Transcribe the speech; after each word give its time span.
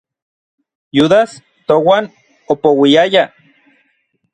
Yudas 0.97 1.29
touan 1.67 2.05
opouiaya. 2.51 3.23